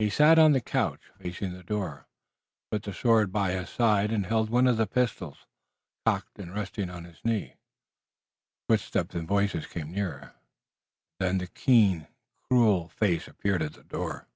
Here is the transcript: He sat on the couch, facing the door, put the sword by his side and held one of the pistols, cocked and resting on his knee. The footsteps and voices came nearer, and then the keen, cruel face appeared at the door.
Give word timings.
He 0.00 0.10
sat 0.10 0.40
on 0.40 0.50
the 0.54 0.60
couch, 0.60 1.02
facing 1.20 1.52
the 1.52 1.62
door, 1.62 2.08
put 2.72 2.82
the 2.82 2.92
sword 2.92 3.30
by 3.30 3.52
his 3.52 3.70
side 3.70 4.10
and 4.10 4.26
held 4.26 4.50
one 4.50 4.66
of 4.66 4.76
the 4.76 4.88
pistols, 4.88 5.46
cocked 6.04 6.36
and 6.40 6.52
resting 6.52 6.90
on 6.90 7.04
his 7.04 7.24
knee. 7.24 7.54
The 8.66 8.74
footsteps 8.76 9.14
and 9.14 9.28
voices 9.28 9.68
came 9.68 9.92
nearer, 9.92 10.32
and 10.32 10.32
then 11.20 11.38
the 11.38 11.46
keen, 11.46 12.08
cruel 12.48 12.88
face 12.88 13.28
appeared 13.28 13.62
at 13.62 13.74
the 13.74 13.84
door. 13.84 14.26